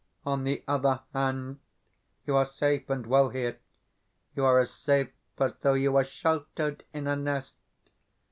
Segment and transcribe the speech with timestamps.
[0.25, 1.59] On the other hand,
[2.25, 3.59] you are safe and well here
[4.35, 7.53] you are as safe as though you were sheltered in a nest.